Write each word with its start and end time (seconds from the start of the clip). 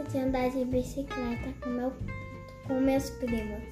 gosto 0.00 0.12
de 0.12 0.18
andar 0.18 0.50
de 0.50 0.64
bicicleta 0.64 1.52
com, 1.62 1.70
meu, 1.70 1.92
com 2.66 2.80
meus 2.80 3.10
primos. 3.10 3.62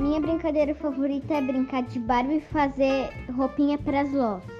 Minha 0.00 0.20
brincadeira 0.20 0.74
favorita 0.74 1.34
é 1.34 1.40
brincar 1.40 1.82
de 1.82 1.98
Barbie 2.00 2.36
e 2.36 2.40
fazer 2.40 3.10
roupinha 3.36 3.78
para 3.78 4.00
as 4.00 4.12
lós. 4.12 4.59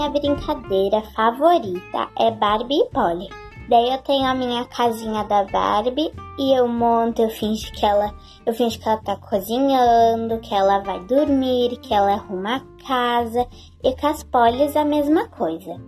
Minha 0.00 0.12
brincadeira 0.12 1.02
favorita 1.14 2.08
é 2.18 2.30
Barbie 2.30 2.80
e 2.80 2.88
Polly. 2.88 3.28
Daí 3.68 3.90
eu 3.90 3.98
tenho 3.98 4.24
a 4.24 4.34
minha 4.34 4.64
casinha 4.64 5.24
da 5.24 5.44
Barbie 5.44 6.10
e 6.38 6.58
eu 6.58 6.66
monto, 6.66 7.20
eu 7.20 7.28
finjo 7.28 7.70
que 7.72 7.84
ela, 7.84 8.10
eu 8.46 8.54
finjo 8.54 8.80
que 8.80 8.88
ela 8.88 8.96
tá 8.96 9.14
cozinhando, 9.16 10.40
que 10.40 10.54
ela 10.54 10.78
vai 10.78 11.00
dormir, 11.00 11.76
que 11.82 11.92
ela 11.92 12.14
arruma 12.14 12.56
a 12.56 12.86
casa 12.86 13.46
e 13.84 13.94
com 13.94 14.06
as 14.06 14.22
Pollys 14.22 14.74
a 14.74 14.86
mesma 14.86 15.28
coisa. 15.28 15.78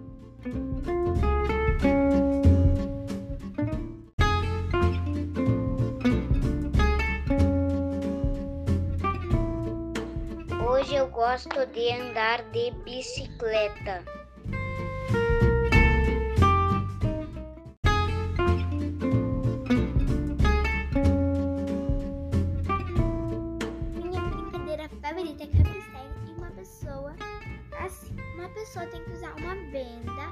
Eu 11.02 11.08
gosto 11.08 11.66
de 11.66 11.90
andar 11.90 12.44
de 12.52 12.70
bicicleta. 12.84 14.04
Minha 23.96 24.20
brincadeira 24.30 24.88
favorita 25.00 25.42
é 25.42 25.46
cabeçalho 25.48 26.14
e 26.28 26.38
uma 26.38 26.50
pessoa 26.52 27.16
assim. 27.80 28.14
Uma 28.36 28.48
pessoa 28.50 28.86
tem 28.86 29.02
que 29.02 29.10
usar 29.10 29.34
uma 29.38 29.56
venda. 29.72 30.30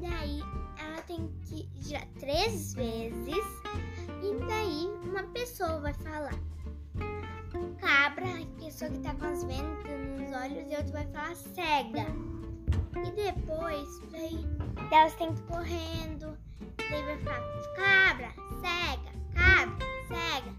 Daí 0.00 0.40
ela 0.78 1.02
tem 1.02 1.30
que 1.44 1.68
girar 1.82 2.06
três 2.18 2.72
vezes. 2.72 3.44
E 4.22 4.46
daí 4.46 4.86
uma 5.04 5.22
pessoa 5.34 5.80
vai 5.80 5.92
falar 5.92 6.32
cabra, 7.80 8.26
a 8.26 8.62
pessoa 8.62 8.90
que 8.90 8.98
tá 9.00 9.14
com 9.14 9.24
as 9.24 9.42
vendas 9.44 9.59
olhos, 10.40 10.64
e 10.70 10.76
outro 10.76 10.92
vai 10.92 11.06
falar 11.08 11.34
cega. 11.34 12.06
E 12.96 13.10
depois, 13.12 13.88
daí 14.10 14.44
elas 14.90 15.14
têm 15.14 15.34
que 15.34 15.40
ir 15.40 15.44
correndo. 15.44 16.38
Daí 16.78 17.02
vai 17.04 17.18
falar 17.18 17.40
cabra, 17.76 18.32
cega, 18.60 19.12
cabra, 19.34 19.86
cega. 20.08 20.50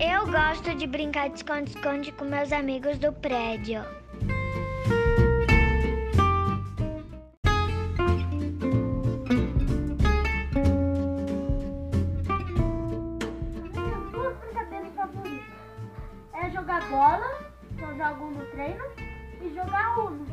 Eu 0.00 0.26
gosto 0.26 0.74
de 0.74 0.86
brincar 0.86 1.28
de 1.28 1.36
esconde-esconde 1.36 2.12
com 2.12 2.24
meus 2.24 2.50
amigos 2.52 2.98
do 2.98 3.12
prédio. 3.12 3.84
Treino, 18.52 18.84
e 19.40 19.54
jogar 19.54 19.98
Uno. 19.98 20.26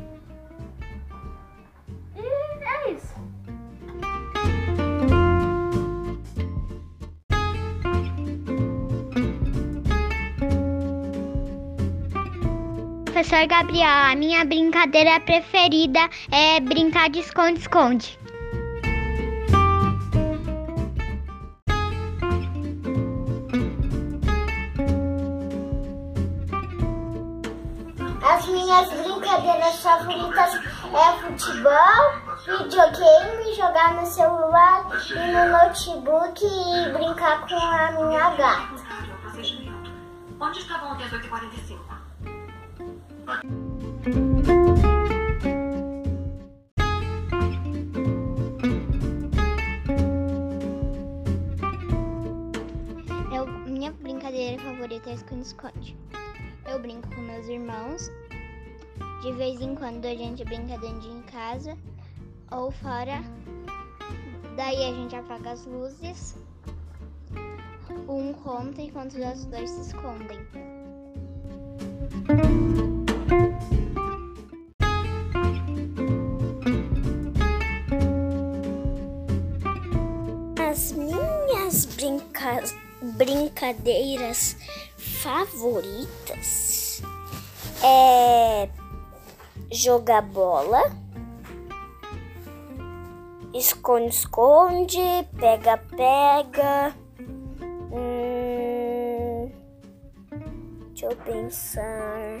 E 2.14 2.64
é 2.64 2.92
isso. 2.92 3.14
Professor 13.04 13.46
Gabriel, 13.46 13.88
a 13.88 14.14
minha 14.14 14.44
brincadeira 14.44 15.20
preferida 15.20 16.00
é 16.30 16.60
brincar 16.60 17.10
de 17.10 17.20
esconde-esconde. 17.20 18.18
Minhas 28.50 28.88
brincadeiras 28.88 29.80
favoritas 29.80 30.54
é 30.54 31.12
futebol, 31.22 32.12
videogame, 32.46 33.54
jogar 33.54 33.94
no 33.94 34.06
celular 34.06 34.86
e 35.08 35.32
no 35.32 35.48
notebook 35.50 36.44
e 36.44 36.92
brincar 36.92 37.46
com 37.46 37.56
a 37.56 37.92
minha 37.92 38.30
gata. 38.30 38.90
Onde 40.40 40.58
estavam 40.58 40.92
até 40.92 41.04
as 41.04 41.12
8h45? 41.12 41.78
Eu, 53.32 53.46
minha 53.66 53.92
brincadeira 53.92 54.62
favorita 54.62 55.10
é 55.10 55.14
esconde-esconde. 55.14 55.96
Eu 56.66 56.78
brinco 56.78 57.08
com 57.14 57.20
meus 57.20 57.46
irmãos. 57.46 58.10
De 59.22 59.32
vez 59.32 59.60
em 59.60 59.74
quando 59.74 60.06
a 60.06 60.14
gente 60.14 60.44
brinca 60.44 60.78
dentro 60.78 61.00
de 61.00 61.22
casa 61.30 61.76
ou 62.50 62.70
fora. 62.70 63.22
Daí 64.56 64.84
a 64.84 64.94
gente 64.94 65.14
apaga 65.14 65.52
as 65.52 65.66
luzes. 65.66 66.36
Um 68.08 68.32
conta 68.32 68.80
enquanto 68.80 69.12
os 69.12 69.24
outros 69.24 69.44
dois 69.46 69.70
se 69.70 69.80
escondem. 69.82 70.40
As 80.70 80.92
minhas 80.92 81.84
brinca... 81.84 82.62
brincadeiras 83.16 84.56
favoritas 84.96 86.70
é 87.82 88.79
jogar 89.70 90.22
bola, 90.22 90.80
esconde-esconde, 93.54 94.98
pega-pega. 95.38 96.94
Hum, 97.92 99.50
deixa 100.88 101.06
eu 101.06 101.16
pensar. 101.16 102.40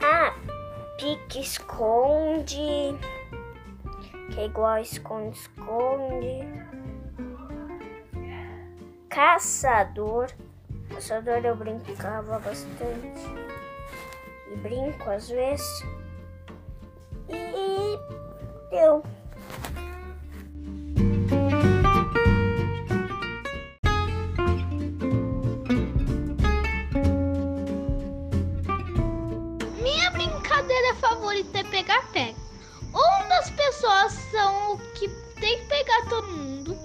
Ah, 0.00 0.34
pique-esconde 0.98 2.58
que 4.34 4.40
é 4.40 4.46
igual 4.46 4.78
esconde-esconde. 4.78 6.42
Caçador. 9.08 10.28
Caçador 10.90 11.44
eu 11.44 11.54
brincava 11.54 12.38
bastante. 12.40 13.54
E 14.50 14.56
brinco 14.56 15.10
às 15.10 15.28
vezes. 15.28 15.66
E 17.28 17.98
deu. 18.70 19.02
Minha 29.80 30.10
brincadeira 30.10 30.94
favorita 30.96 31.58
é 31.58 31.64
pegar-pega. 31.64 32.38
Um 32.94 33.28
das 33.28 33.50
pessoas 33.50 34.12
são 34.30 34.74
o 34.74 34.78
que 34.94 35.08
tem 35.40 35.58
que 35.58 35.66
pegar 35.66 36.08
todo 36.08 36.28
mundo. 36.28 36.78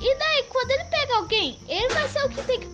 E 0.00 0.14
daí, 0.16 0.44
quando 0.48 0.70
ele 0.70 0.84
pega 0.84 1.16
alguém, 1.16 1.58
ele 1.68 1.88
vai 1.92 2.08
ser 2.08 2.24
o 2.24 2.28
que 2.28 2.42
tem 2.44 2.60
que 2.60 2.67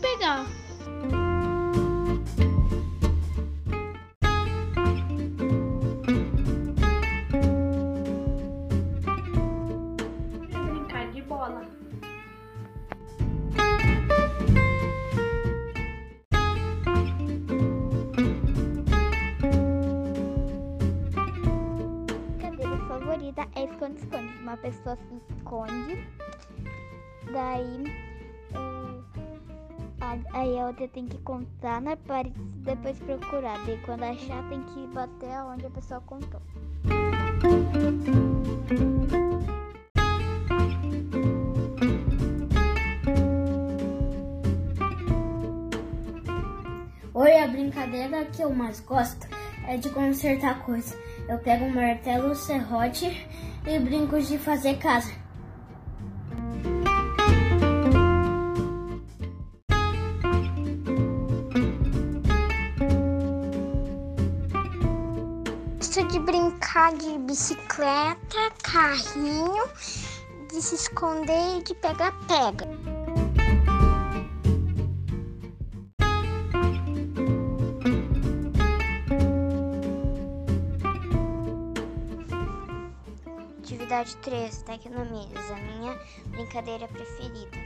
Bola. 11.45 11.61
brincadeira 22.39 22.79
favorita 22.89 23.47
é 23.57 23.65
esconde-esconde. 23.65 24.33
Uma 24.41 24.57
pessoa 24.57 24.97
se 24.97 25.35
esconde 25.37 26.07
Daí, 27.31 27.85
aí 30.33 30.59
a 30.59 30.67
outra 30.67 30.89
tem 30.89 31.07
que 31.07 31.19
contar 31.19 31.83
na 31.83 31.95
parede 31.95 32.41
e 32.41 32.61
depois 32.61 32.99
procurar. 33.01 33.59
Daí 33.67 33.79
quando 33.85 34.05
achar 34.05 34.49
tem 34.49 34.63
que 34.63 34.87
bater 34.87 35.43
onde 35.45 35.67
a 35.67 35.71
pessoa 35.71 36.01
contou. 36.01 36.41
A 48.05 48.09
brincadeira 48.09 48.25
que 48.27 48.43
eu 48.43 48.55
mais 48.55 48.81
gosto 48.81 49.27
é 49.67 49.77
de 49.77 49.89
consertar 49.91 50.63
coisas. 50.65 50.97
Eu 51.29 51.39
pego 51.39 51.65
um 51.65 51.75
martelo, 51.75 52.35
serrote 52.35 53.27
e 53.67 53.79
brinco 53.79 54.21
de 54.21 54.39
fazer 54.39 54.77
casa. 54.79 55.13
De 66.11 66.19
brincar 66.21 66.93
de 66.95 67.19
bicicleta, 67.19 68.51
carrinho, 68.63 69.69
de 70.49 70.63
se 70.63 70.75
esconder 70.75 71.59
e 71.59 71.63
de 71.63 71.75
pega-pega. 71.75 72.94
Atividade 83.95 84.17
3, 84.23 84.63
Tecnomias, 84.63 85.51
a 85.53 85.57
minha 85.57 85.97
brincadeira 86.31 86.89
preferida. 86.89 87.57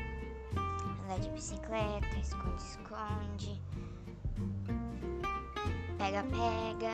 Andar 1.05 1.21
de 1.21 1.31
bicicleta, 1.31 2.19
esconde-esconde, 2.21 3.59
pega-pega. 5.97 6.93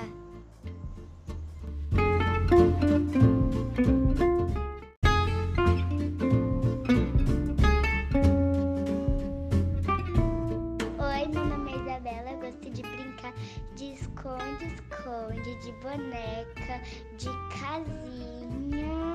Oi, 11.01 11.27
meu 11.27 11.45
nome 11.45 11.73
é 11.73 11.77
Isabela, 11.77 12.31
eu 12.31 12.39
gosto 12.39 12.71
de 12.71 12.83
brincar 12.83 13.35
de 13.75 13.95
esconde-esconde, 13.95 15.59
de 15.61 15.73
boneca, 15.83 16.81
de 17.19 17.29
casinha, 17.59 19.14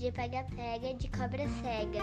de 0.00 0.10
pega-pega, 0.10 0.94
de 0.94 1.08
cobra 1.08 1.46
cega. 1.60 2.00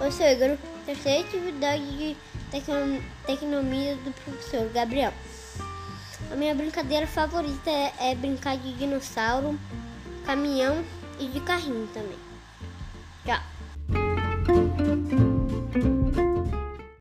Ô, 0.00 0.10
Seguro, 0.10 0.58
terceira 0.84 1.20
atividade 1.26 1.96
de 1.96 2.16
tecno- 2.50 3.02
tecnomia 3.26 3.96
do 3.96 4.12
professor 4.12 4.68
Gabriel. 4.70 5.12
A 6.30 6.36
minha 6.36 6.54
brincadeira 6.54 7.06
favorita 7.06 7.70
é, 7.70 8.10
é 8.10 8.14
brincar 8.14 8.56
de 8.58 8.72
dinossauro, 8.74 9.58
caminhão 10.24 10.84
e 11.18 11.26
de 11.28 11.40
carrinho 11.40 11.88
também. 11.94 12.25